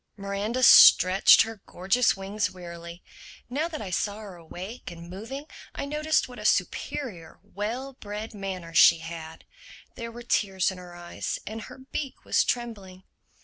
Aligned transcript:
Miranda 0.17 0.63
stretched 0.63 1.43
her 1.43 1.61
gorgeous 1.67 2.17
wings 2.17 2.49
wearily. 2.49 3.03
Now 3.51 3.67
that 3.67 3.83
I 3.83 3.91
saw 3.91 4.17
her 4.17 4.35
awake 4.35 4.89
and 4.89 5.11
moving 5.11 5.45
I 5.75 5.85
noticed 5.85 6.27
what 6.27 6.39
a 6.39 6.43
superior, 6.43 7.39
well 7.43 7.93
bred 7.93 8.33
manner 8.33 8.73
she 8.73 8.97
had. 8.97 9.45
There 9.93 10.11
were 10.11 10.23
tears 10.23 10.71
in 10.71 10.79
her 10.79 10.95
eyes 10.95 11.37
and 11.45 11.61
her 11.61 11.77
beak 11.77 12.25
was 12.25 12.43
trembling. 12.43 13.03